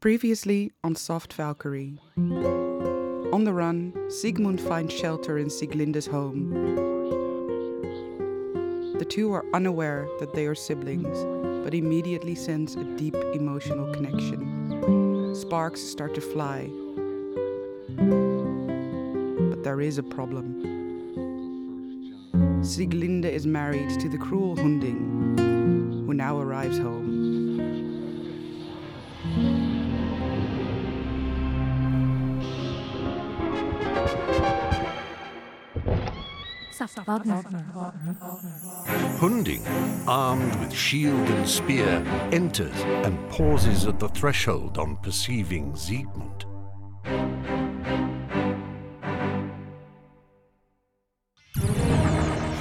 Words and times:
Previously 0.00 0.72
on 0.84 0.94
Soft 0.94 1.32
Valkyrie. 1.32 1.98
On 2.18 3.44
the 3.44 3.52
run, 3.52 3.94
Siegmund 4.10 4.60
finds 4.60 4.92
shelter 4.92 5.38
in 5.38 5.46
Sieglinde's 5.46 6.06
home. 6.06 6.50
The 8.98 9.06
two 9.06 9.32
are 9.32 9.44
unaware 9.54 10.06
that 10.20 10.34
they 10.34 10.46
are 10.46 10.54
siblings, 10.54 11.24
but 11.64 11.72
immediately 11.72 12.34
sense 12.34 12.76
a 12.76 12.84
deep 12.84 13.16
emotional 13.34 13.90
connection. 13.94 15.34
Sparks 15.34 15.80
start 15.80 16.14
to 16.14 16.20
fly. 16.20 16.70
But 19.48 19.64
there 19.64 19.80
is 19.80 19.96
a 19.96 20.02
problem. 20.02 20.62
Sieglinde 22.62 23.24
is 23.24 23.46
married 23.46 23.98
to 23.98 24.10
the 24.10 24.18
cruel 24.18 24.56
Hunding, 24.56 25.38
who 26.06 26.12
now 26.12 26.38
arrives 26.38 26.76
home. 26.76 26.95
Hunding, 39.18 39.66
armed 40.06 40.54
with 40.56 40.74
shield 40.74 41.26
and 41.30 41.48
spear, 41.48 42.04
enters 42.32 42.78
and 43.06 43.18
pauses 43.30 43.86
at 43.86 43.98
the 43.98 44.10
threshold 44.10 44.76
on 44.76 44.96
perceiving 44.96 45.74
Siegmund. 45.74 46.44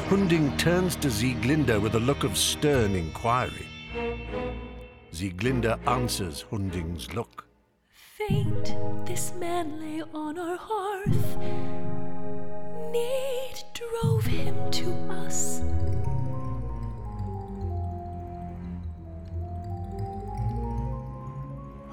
Hunding 0.07 0.55
turns 0.55 0.95
to 0.95 1.09
Sieglinde 1.09 1.81
with 1.81 1.95
a 1.95 1.99
look 1.99 2.23
of 2.23 2.37
stern 2.37 2.95
inquiry. 2.95 3.67
Sieglinde 5.11 5.77
answers 5.87 6.45
Hunding's 6.49 7.13
look. 7.13 7.45
Faint, 7.89 8.77
this 9.05 9.33
man 9.33 9.77
lay 9.81 10.01
on 10.13 10.39
our 10.39 10.55
hearth. 10.57 11.64
Drove 14.71 14.85
him 14.85 15.07
to 15.07 15.13
us. 15.13 15.61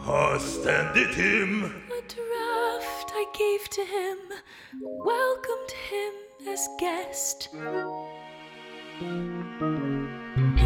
Hast 0.05 0.67
ended 0.67 1.15
him. 1.15 1.65
A 1.65 2.03
draft 2.03 3.13
I 3.15 3.27
gave 3.35 3.69
to 3.71 3.85
him, 3.85 4.19
welcomed 4.83 5.71
him 5.91 6.13
as 6.49 6.69
guest. 6.79 7.49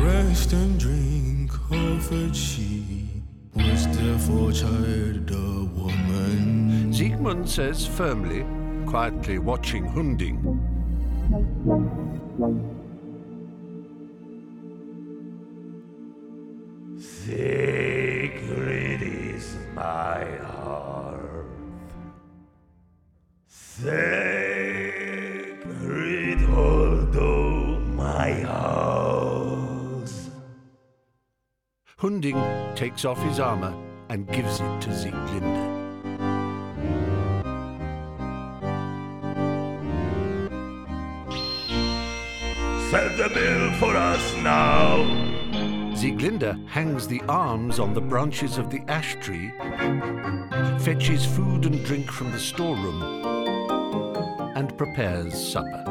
Rest 0.02 0.52
and 0.52 0.78
drink, 0.80 1.52
offered 1.70 2.34
she, 2.34 3.22
was 3.54 3.86
therefore 3.96 4.52
child 4.52 5.30
a 5.30 5.64
woman. 5.78 6.92
Siegmund 6.92 7.48
says 7.48 7.86
firmly, 7.86 8.44
quietly 8.86 9.38
watching 9.38 9.84
Hunding. 9.84 10.75
Sacred 16.98 19.02
is 19.02 19.56
my 19.74 20.24
heart. 20.36 21.46
Sacred 23.48 23.98
although 26.48 27.80
my 27.94 28.32
house. 28.32 30.30
Hunding 31.98 32.40
takes 32.74 33.04
off 33.04 33.22
his 33.22 33.40
armor 33.40 33.74
and 34.08 34.26
gives 34.28 34.60
it 34.60 34.80
to 34.80 34.88
Sieglinde. 34.88 35.75
Set 42.90 43.16
the 43.18 43.28
bill 43.34 43.72
for 43.80 43.96
us 43.96 44.36
now. 44.44 44.98
Sieglinde 45.96 46.68
hangs 46.68 47.08
the 47.08 47.20
arms 47.22 47.80
on 47.80 47.92
the 47.92 48.00
branches 48.00 48.58
of 48.58 48.70
the 48.70 48.80
ash 48.86 49.16
tree, 49.16 49.50
fetches 50.84 51.26
food 51.26 51.66
and 51.66 51.84
drink 51.84 52.08
from 52.12 52.30
the 52.30 52.38
storeroom, 52.38 53.02
and 54.54 54.78
prepares 54.78 55.34
supper. 55.34 55.82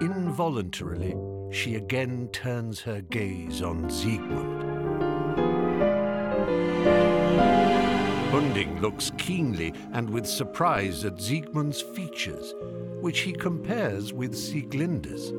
Involuntarily, 0.00 1.16
she 1.50 1.74
again 1.74 2.28
turns 2.32 2.80
her 2.82 3.00
gaze 3.00 3.60
on 3.60 3.90
Siegmund. 3.90 4.75
Looks 8.80 9.10
keenly 9.16 9.72
and 9.92 10.10
with 10.10 10.26
surprise 10.26 11.04
at 11.04 11.20
Siegmund's 11.20 11.80
features, 11.80 12.54
which 13.00 13.20
he 13.20 13.32
compares 13.32 14.12
with 14.12 14.34
Sieglinde's. 14.34 15.30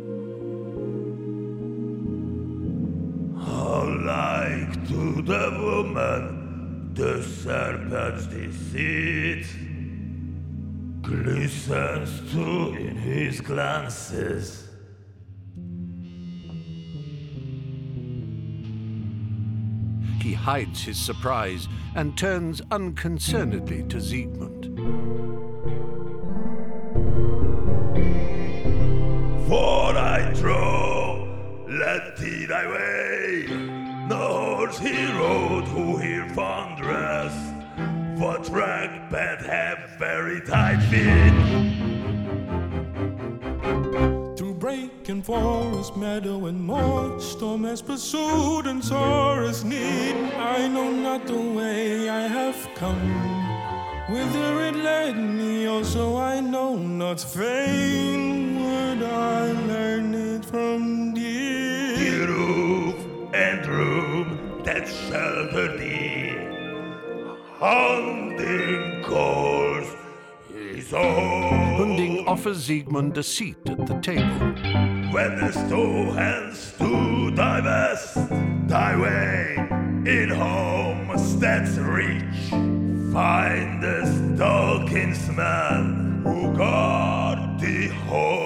How 3.45 3.83
like 4.05 4.87
to 4.87 5.21
the 5.21 5.57
woman 5.61 6.93
the 6.93 7.21
serpent's 7.21 8.25
deceit 8.25 9.45
glistens 11.03 12.31
too 12.31 12.75
in 12.75 12.95
his 12.95 13.39
glances. 13.39 14.66
He 20.27 20.33
hides 20.33 20.83
his 20.83 20.97
surprise 20.97 21.69
and 21.95 22.17
turns 22.17 22.61
unconcernedly 22.69 23.83
to 23.83 24.01
Siegmund. 24.01 24.77
For 29.47 29.95
I 29.95 30.33
trow, 30.35 31.65
let 31.69 32.17
thee 32.17 32.45
thy 32.45 32.67
way. 32.67 33.45
No 34.09 34.55
horse 34.57 34.77
he 34.79 35.05
rode 35.13 35.63
who 35.69 35.95
here 35.95 36.27
found 36.31 36.85
rest. 36.85 37.53
For 38.19 38.37
track 38.51 39.09
bed 39.09 39.45
have 39.45 39.97
very 39.97 40.41
tight 40.41 40.81
feet. 40.89 41.66
Forest, 45.27 45.97
meadow 45.97 46.45
and 46.45 46.57
moor, 46.57 47.19
storm 47.19 47.65
has 47.65 47.81
pursued 47.81 48.65
and 48.65 48.81
sorest 48.81 49.65
need. 49.65 50.15
I 50.37 50.69
know 50.69 50.89
not 50.89 51.27
the 51.27 51.35
way 51.37 52.09
I 52.09 52.21
have 52.21 52.55
come. 52.75 53.11
Whither 54.07 54.61
it 54.67 54.77
led 54.77 55.17
me, 55.17 55.67
oh, 55.67 55.79
also 55.79 56.15
I 56.15 56.39
know 56.39 56.77
not. 56.77 57.19
Fain 57.19 58.63
would 58.63 59.03
I 59.03 59.51
learn 59.67 60.15
it 60.15 60.45
from 60.45 61.13
thee. 61.13 62.09
The 62.09 62.27
roof 62.27 62.95
and 63.33 63.67
room 63.67 64.61
that 64.63 64.87
shelter 64.87 65.77
thee. 65.77 66.37
Hunding 67.59 69.03
calls 69.03 69.93
his 70.53 70.93
own. 70.93 71.75
Hunding 71.75 72.25
offers 72.25 72.63
Siegmund 72.63 73.17
a 73.17 73.23
seat 73.23 73.57
at 73.65 73.85
the 73.85 73.99
table. 73.99 74.56
When 75.11 75.35
the 75.37 75.51
two 75.69 76.11
hands 76.11 76.73
to 76.79 77.31
divest 77.31 78.15
thy 78.67 78.95
way 78.95 79.55
in 80.05 80.29
homestead's 80.29 81.79
reach, 81.79 82.49
find 83.13 83.81
the 83.81 84.05
stalking 84.05 85.15
man 85.35 86.21
who 86.23 86.55
got 86.55 87.57
the 87.59 87.87
whole 87.87 88.36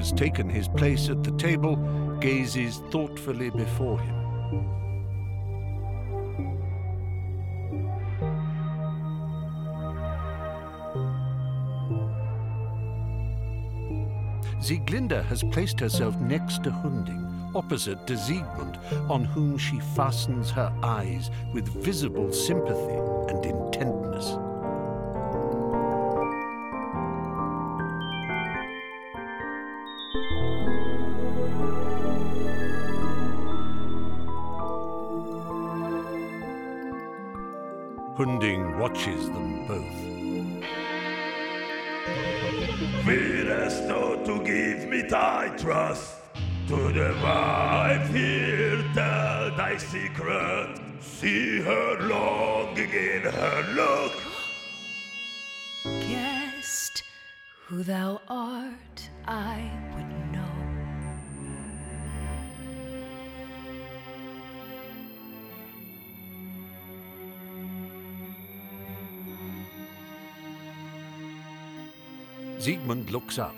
has 0.00 0.12
taken 0.12 0.48
his 0.48 0.66
place 0.66 1.10
at 1.10 1.22
the 1.22 1.32
table, 1.32 1.76
gazes 2.20 2.78
thoughtfully 2.90 3.50
before 3.50 4.00
him. 4.00 4.16
Sieglinde 14.62 15.22
has 15.24 15.44
placed 15.52 15.78
herself 15.78 16.18
next 16.18 16.64
to 16.64 16.70
Hunding, 16.70 17.52
opposite 17.54 18.06
to 18.06 18.16
Siegmund, 18.16 18.78
on 19.10 19.24
whom 19.24 19.58
she 19.58 19.80
fastens 19.94 20.50
her 20.50 20.72
eyes 20.82 21.30
with 21.52 21.68
visible 21.68 22.32
sympathy 22.32 22.96
and 23.30 23.44
Hunding 39.00 39.32
them 39.32 39.66
both. 39.66 39.98
Fearest 43.06 43.84
not 43.84 44.26
to 44.26 44.42
give 44.44 44.88
me 44.88 45.02
thy 45.02 45.56
trust. 45.56 46.16
To 46.68 46.92
the 46.92 47.16
wife 47.22 48.12
here 48.12 48.84
tell 48.92 49.56
thy 49.56 49.78
secret. 49.78 50.80
See 51.00 51.60
her 51.60 51.98
longing 52.08 52.90
in 52.90 53.22
her 53.22 53.64
look. 53.74 54.12
Guest, 56.06 57.02
who 57.66 57.82
thou 57.82 58.20
art, 58.28 59.08
I 59.26 59.70
would 59.94 60.19
Siegmund 72.60 73.10
looks 73.10 73.38
up, 73.38 73.54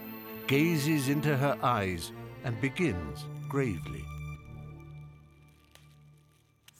gazes 0.46 1.08
into 1.08 1.36
her 1.36 1.58
eyes, 1.60 2.12
and 2.44 2.60
begins 2.60 3.26
gravely. 3.48 4.04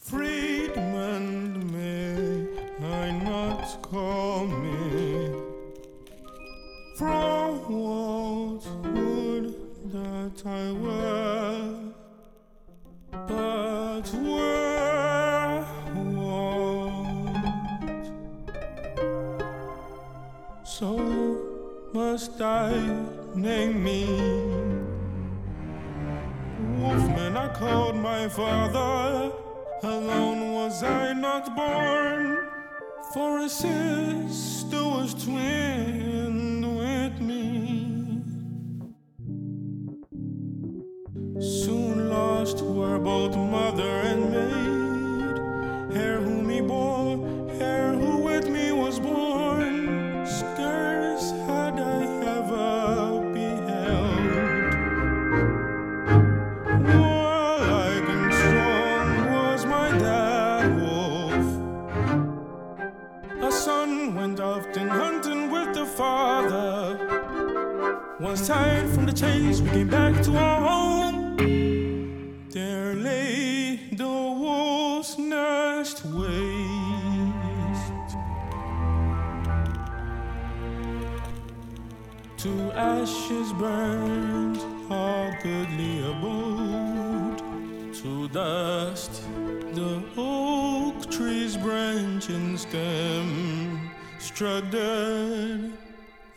Friedmund, 0.01 1.69
may 1.73 2.47
I 2.81 3.11
not 3.25 3.83
call 3.83 4.47
me? 4.47 5.33
From 6.97 7.59
what 7.67 8.65
would 8.95 9.93
that 9.93 10.47
I 10.47 10.71
were? 10.71 11.22
Must 22.43 22.75
I 22.75 23.39
name 23.39 23.85
me? 23.85 24.05
Wolfman, 26.81 27.37
I 27.37 27.49
called 27.55 27.97
my 27.97 28.29
father. 28.29 29.33
Alone 29.83 30.53
was 30.53 30.83
I 30.83 31.13
not 31.13 31.55
born, 31.55 32.49
for 33.13 33.39
a 33.41 33.49
sister 33.49 34.83
was 34.97 35.15
twinned 35.25 36.65
with 36.79 37.21
me. 37.21 38.23
Soon 41.41 42.11
lost 42.11 42.61
were 42.61 42.99
both 42.99 43.37
mother 43.37 44.12
the 69.13 69.21
chase, 69.21 69.61
we 69.61 69.69
came 69.71 69.89
back 69.89 70.23
to 70.23 70.37
our 70.37 70.61
home. 70.61 71.37
There 72.51 72.95
lay 72.95 73.81
the 73.93 74.05
wolf's 74.05 75.19
nest 75.19 76.05
waste. 76.05 76.29
To 82.39 82.73
ashes 82.75 83.53
burned 83.55 84.59
our 84.91 85.39
goodly 85.43 86.01
abode. 86.11 87.39
To 87.95 88.29
dust 88.29 89.23
the 89.75 90.03
oak 90.17 91.11
tree's 91.11 91.57
branch 91.57 92.29
and 92.29 92.59
stem. 92.59 93.91
Struck 94.19 94.71
dead 94.71 95.73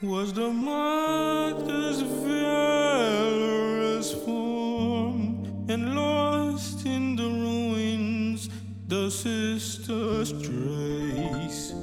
was 0.02 0.34
the 0.34 0.50
mother's 0.50 2.02
valorous 2.02 4.12
form, 4.26 5.66
and 5.70 5.96
lost 5.96 6.86
in 6.86 7.16
the 7.16 7.24
ruins 7.24 8.50
the 8.88 9.10
sister's 9.10 10.34
trace. 10.34 11.74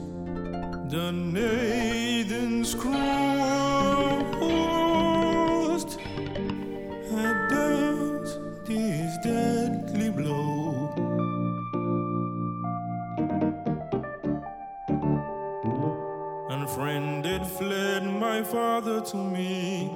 The 0.91 1.11
Nathan's 1.11 1.92
father 18.44 19.00
to 19.00 19.17
me. 19.17 19.91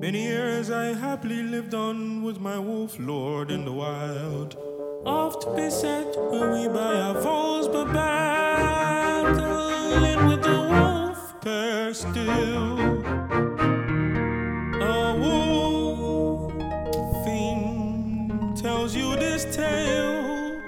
Many 0.00 0.22
years 0.22 0.70
I 0.70 0.94
happily 0.94 1.42
lived 1.42 1.74
on 1.74 2.22
with 2.22 2.38
my 2.40 2.58
wolf 2.58 2.96
lord 2.98 3.50
in 3.50 3.64
the 3.64 3.72
wild. 3.72 4.56
Oft 5.04 5.56
beset 5.56 6.16
were 6.16 6.52
we 6.52 6.68
by 6.68 6.94
our 7.00 7.20
foes, 7.20 7.68
but 7.68 7.92
battling 7.92 9.34
with 10.28 10.42
the 10.42 10.60
wolf 10.72 11.40
pair 11.40 11.92
still. 11.94 12.78
A 14.82 15.16
wolfing 17.24 18.54
tells 18.56 18.94
you 18.94 19.16
this 19.16 19.44
tale, 19.56 20.60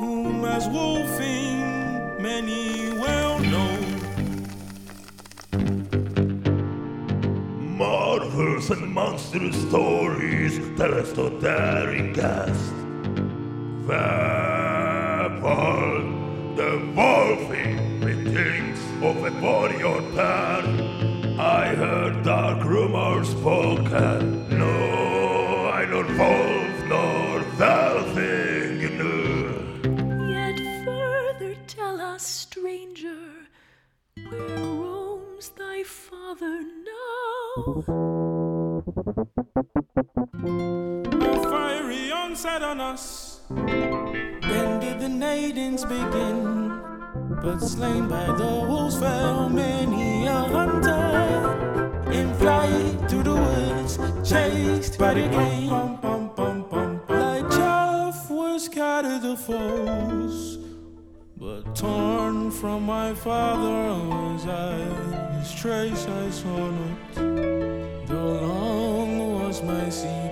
whom 0.00 0.44
as 0.44 0.68
wolfing 0.68 2.22
many 2.22 2.95
And 8.56 8.94
monstrous 8.94 9.54
stories 9.68 10.58
tell 10.78 10.94
us 10.94 11.12
to 11.12 11.28
daring 11.40 12.14
guest. 12.14 12.72
Wherefore 13.86 14.56
the 16.56 16.80
wolfing 16.96 18.00
methinks 18.00 18.80
of 19.02 19.22
a 19.24 19.30
warrior 19.42 20.00
pair. 20.14 20.64
I 21.38 21.74
heard 21.76 22.22
dark 22.24 22.64
rumors 22.64 23.28
spoken. 23.28 24.48
No, 24.48 25.68
I 25.72 25.84
nor 25.84 26.06
wolf 26.18 26.76
nor 26.88 27.40
velving 27.60 28.80
knew. 28.96 30.30
Yet 30.32 30.58
further 30.82 31.54
tell 31.66 32.00
us, 32.00 32.26
stranger, 32.26 33.20
where 34.30 34.58
roams 34.58 35.50
thy 35.50 35.82
father 35.84 36.62
now? 36.62 38.25
A 38.98 39.02
fiery 41.50 42.10
onset 42.10 42.62
on 42.62 42.80
us. 42.80 43.40
Then 43.50 44.80
did 44.80 45.00
the 45.00 45.08
Neidings 45.08 45.84
begin, 45.84 46.80
but 47.42 47.58
slain 47.58 48.08
by 48.08 48.24
the 48.24 48.64
wolves 48.66 48.98
fell 48.98 49.50
many 49.50 50.26
a 50.26 50.32
hunter. 50.32 52.10
In 52.10 52.32
flight 52.36 53.10
through 53.10 53.24
the 53.24 53.34
woods, 53.34 53.98
chased 54.26 54.98
by 54.98 55.12
the 55.12 55.28
game. 55.28 55.68
Like 57.08 57.50
chaff 57.50 58.30
were 58.30 58.58
scattered 58.58 59.20
the 59.20 59.36
foes. 59.36 60.56
But 61.36 61.76
torn 61.76 62.50
from 62.50 62.84
my 62.84 63.12
father 63.12 63.92
was 64.08 64.46
I, 64.46 64.78
his 65.38 65.52
trace 65.54 66.06
I 66.06 66.30
saw 66.30 66.70
not. 66.70 67.14
Though 68.06 68.40
long 68.40 68.66
was 68.66 68.75
my 69.66 69.90
seeking 69.90 70.25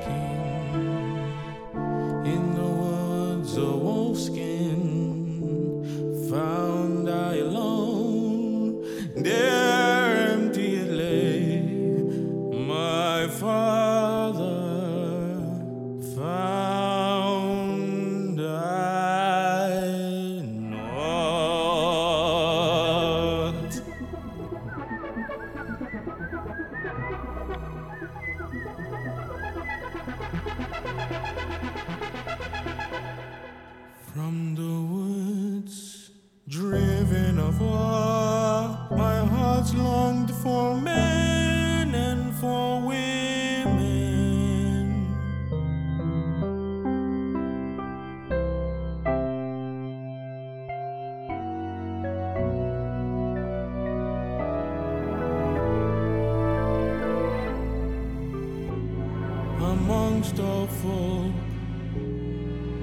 Folk, 60.23 61.33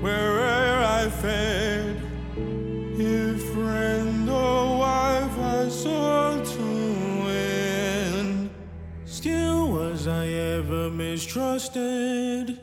where'er 0.01 0.83
I 0.83 1.09
fared, 1.09 1.97
if 2.99 3.41
friend 3.53 4.29
or 4.29 4.79
wife 4.79 5.39
I 5.39 5.69
sought 5.69 6.45
to 6.45 6.61
win, 7.25 8.49
still 9.05 9.71
was 9.71 10.07
I 10.07 10.27
ever 10.27 10.89
mistrusted. 10.89 12.59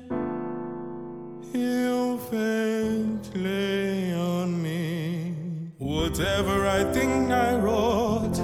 Ill 1.54 2.18
fate 2.18 3.30
lay 3.34 4.12
on 4.12 4.62
me. 4.62 5.34
Whatever 5.78 6.66
I 6.66 6.84
think 6.92 7.30
I 7.30 7.56
wrought, 7.56 8.38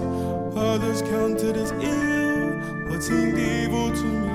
others 0.57 1.03
counted 1.03 1.57
as 1.57 1.71
ill. 1.73 2.89
What 2.89 3.03
seemed 3.03 3.39
evil 3.39 3.91
to 3.91 4.05
me, 4.05 4.34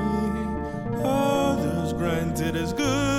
others 2.09 2.31
granted 2.33 2.55
as 2.55 2.73
good. 2.73 3.18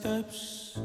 Steps. 0.00 0.78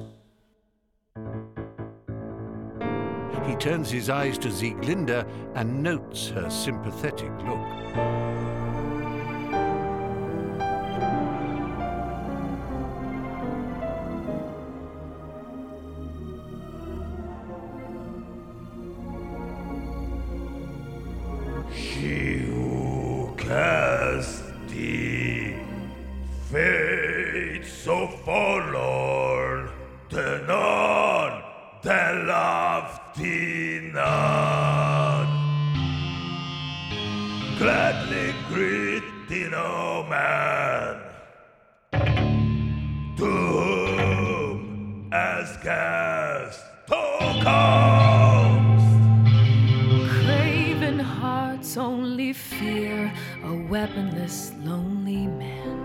He 3.48 3.56
turns 3.56 3.90
his 3.90 4.10
eyes 4.10 4.38
to 4.40 4.50
Sieglinde 4.50 5.26
and 5.56 5.82
notes 5.82 6.30
her 6.30 6.50
sympathetic 6.50 7.32
look. 7.44 7.66
She 21.74 22.40
who 22.40 23.34
cast 23.38 24.44
thee, 24.68 25.56
fate 26.50 26.85
weaponless, 53.86 54.52
lonely 54.64 55.28
man. 55.28 55.78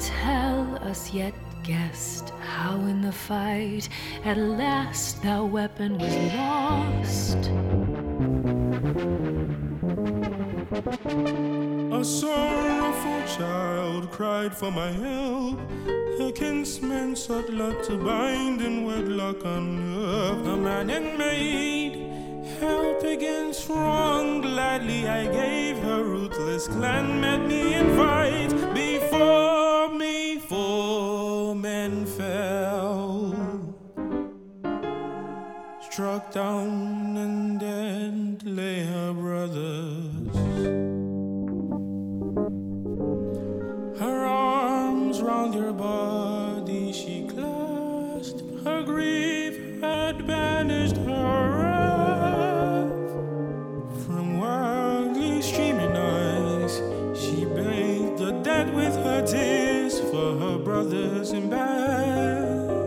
Tell 0.00 0.76
us 0.82 1.12
yet, 1.14 1.32
guest, 1.62 2.30
how 2.40 2.74
in 2.90 3.02
the 3.02 3.12
fight 3.12 3.88
at 4.24 4.36
last 4.36 5.22
thy 5.22 5.40
weapon 5.40 5.96
was 5.96 6.16
lost. 6.34 7.38
A 12.00 12.04
sorrowful 12.04 13.20
child 13.36 14.10
cried 14.10 14.52
for 14.56 14.72
my 14.72 14.90
help. 14.90 15.60
Her 16.18 16.32
kinsmen 16.32 17.14
sought 17.14 17.48
lot 17.48 17.84
to 17.84 17.96
bind 18.04 18.60
in 18.60 18.84
wedlock 18.84 19.44
on 19.44 19.66
earth. 20.04 20.46
A 20.48 20.56
man 20.56 20.90
and 20.90 21.16
maid, 21.16 21.83
help 22.64 23.02
against 23.02 23.68
wrong. 23.68 24.40
Gladly 24.40 25.08
I 25.08 25.22
gave 25.26 25.76
her 25.78 26.02
ruthless 26.02 26.66
clan 26.68 27.20
met 27.20 27.42
me 27.46 27.74
in 27.74 27.86
fight. 27.96 28.52
Before 28.74 29.88
me 30.02 30.38
four 30.38 31.54
men 31.54 32.06
fell. 32.06 33.34
Struck 35.88 36.32
down 36.32 36.83
her 59.04 59.20
tears 59.26 60.00
for 60.00 60.36
her 60.38 60.56
brothers 60.56 61.32
in 61.32 61.50
battle 61.50 62.83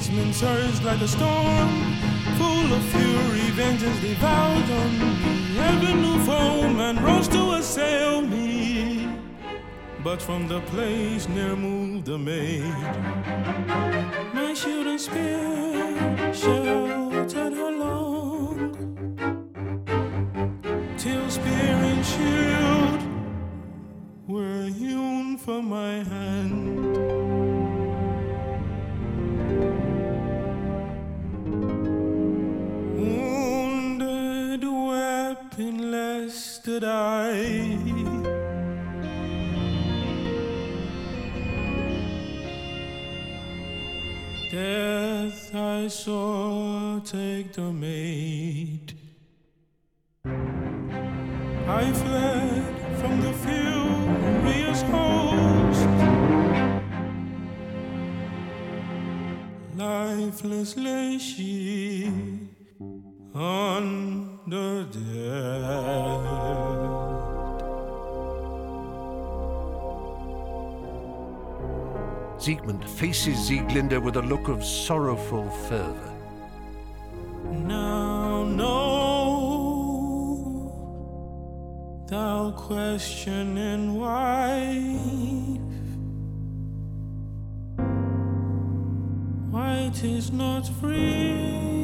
of 0.00 0.06
kingsmen 0.06 0.32
surged 0.32 0.82
like 0.84 1.00
a 1.00 1.08
storm, 1.08 1.68
full 2.38 2.72
of 2.72 2.82
fury, 2.84 3.50
vengeance 3.52 4.00
devoured 4.00 4.70
on 4.70 4.98
me. 4.98 5.58
Every 5.58 5.94
new 5.94 6.18
foeman 6.24 7.02
rose 7.02 7.28
to 7.28 7.52
assail 7.52 8.22
me. 8.22 9.08
But 10.02 10.22
from 10.22 10.48
the 10.48 10.60
place 10.62 11.28
near 11.28 11.56
moved 11.56 12.06
the 12.06 12.18
maid. 12.18 12.74
My 14.32 14.54
shield 14.54 14.86
and 14.86 15.00
spear 15.00 16.32
sheltered 16.32 17.52
her 17.52 17.70
long, 17.70 18.74
till 20.96 21.30
spear 21.30 21.76
and 21.90 22.04
shield 22.06 23.02
were 24.26 24.64
hewn 24.64 25.36
from 25.36 25.66
my 25.68 26.02
hand. 26.04 26.89
Stood 36.62 36.84
I. 36.84 37.78
Death 44.50 45.54
I 45.54 45.88
saw 45.88 47.00
take 47.00 47.54
the 47.54 47.72
maid. 47.72 48.92
I 51.80 51.92
fled 52.02 52.64
from 53.00 53.14
the 53.26 53.32
furious 53.44 54.82
host. 54.92 55.88
Lifeless 59.76 60.76
lay 60.76 61.18
she, 61.18 62.12
under 63.34 64.84
death. 64.84 65.69
Siegmund 72.40 72.88
faces 72.88 73.36
Sieglinde 73.50 74.02
with 74.02 74.16
a 74.16 74.22
look 74.22 74.48
of 74.48 74.64
sorrowful 74.64 75.50
fervour. 75.68 76.12
Now 77.50 78.44
know 78.44 78.80
thou 82.08 82.52
questioning 82.52 83.94
wife, 84.00 85.60
why 89.50 89.90
'tis 89.92 90.32
not 90.32 90.64
Friedmund 90.80 91.79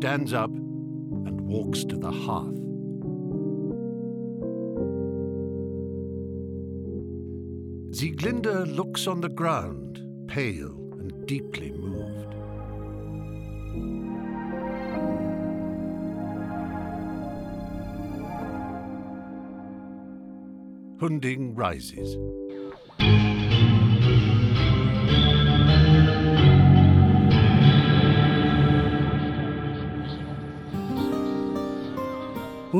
stands 0.00 0.32
up 0.32 0.48
and 0.48 1.38
walks 1.42 1.84
to 1.84 1.94
the 1.94 2.10
hearth. 2.10 2.56
Sieglinde 7.94 8.74
looks 8.74 9.06
on 9.06 9.20
the 9.20 9.28
ground, 9.28 10.00
pale 10.26 10.74
and 10.98 11.26
deeply 11.26 11.70
moved. 11.72 12.32
Hunding 20.98 21.54
rises. 21.54 22.16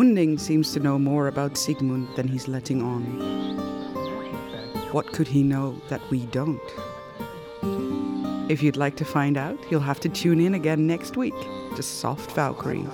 Hunding 0.00 0.38
seems 0.38 0.72
to 0.72 0.80
know 0.80 0.98
more 0.98 1.28
about 1.28 1.58
Siegmund 1.58 2.08
than 2.16 2.26
he's 2.26 2.48
letting 2.48 2.80
on. 2.80 3.02
What 4.92 5.12
could 5.12 5.28
he 5.28 5.42
know 5.42 5.78
that 5.90 6.00
we 6.08 6.20
don't? 6.24 6.58
If 8.50 8.62
you'd 8.62 8.78
like 8.78 8.96
to 8.96 9.04
find 9.04 9.36
out, 9.36 9.58
you'll 9.70 9.80
have 9.80 10.00
to 10.00 10.08
tune 10.08 10.40
in 10.40 10.54
again 10.54 10.86
next 10.86 11.18
week 11.18 11.34
to 11.76 11.82
Soft 11.82 12.32
Valkyrie, 12.32 12.86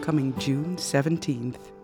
coming 0.00 0.36
June 0.36 0.74
17th. 0.74 1.75